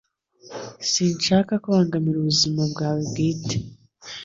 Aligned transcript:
Sinshaka 0.91 1.53
kubangamira 1.63 2.17
ubuzima 2.19 2.61
bwawe 2.71 3.01
bwite 3.09 3.55